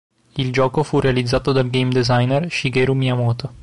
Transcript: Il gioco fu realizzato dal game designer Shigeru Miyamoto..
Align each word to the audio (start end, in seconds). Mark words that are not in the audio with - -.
Il 0.37 0.51
gioco 0.51 0.81
fu 0.81 0.99
realizzato 0.99 1.51
dal 1.51 1.69
game 1.69 1.91
designer 1.91 2.51
Shigeru 2.51 2.95
Miyamoto.. 2.95 3.53